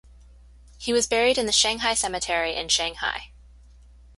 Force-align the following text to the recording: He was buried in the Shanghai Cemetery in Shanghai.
He 0.79 0.93
was 0.93 1.05
buried 1.05 1.37
in 1.37 1.45
the 1.45 1.51
Shanghai 1.51 1.93
Cemetery 1.93 2.55
in 2.55 2.69
Shanghai. 2.69 3.31